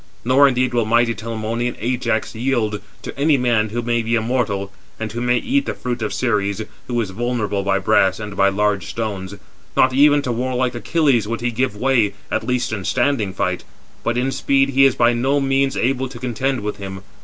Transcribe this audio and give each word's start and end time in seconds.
Nor 0.25 0.47
indeed 0.47 0.73
will 0.73 0.85
mighty 0.87 1.13
Telamonian 1.13 1.75
Ajax 1.79 2.33
yield 2.33 2.81
to 3.03 3.19
any 3.19 3.37
man 3.37 3.69
who 3.69 3.83
may 3.83 4.01
be 4.01 4.15
a 4.15 4.21
mortal, 4.21 4.71
and 4.99 5.11
who 5.11 5.21
may 5.21 5.37
eat 5.37 5.67
the 5.67 5.75
fruit 5.75 6.01
of 6.01 6.11
Ceres, 6.11 6.63
who 6.87 6.99
is 6.99 7.11
vulnerable 7.11 7.61
by 7.61 7.77
brass 7.77 8.19
and 8.19 8.35
by 8.35 8.49
large 8.49 8.87
stones. 8.87 9.35
Not 9.77 9.93
even 9.93 10.23
to 10.23 10.31
warlike 10.31 10.73
Achilles 10.73 11.27
would 11.27 11.41
he 11.41 11.51
give 11.51 11.75
way, 11.75 12.15
at 12.31 12.41
least 12.47 12.73
in 12.73 12.83
standing 12.83 13.31
fight; 13.31 13.63
but 14.03 14.17
in 14.17 14.31
speed 14.31 14.69
he 14.69 14.85
is 14.85 14.95
by 14.95 15.13
no 15.13 15.39
means 15.39 15.77
able 15.77 16.09
to 16.09 16.17
contend 16.17 16.61
with 16.61 16.77
him. 16.77 17.03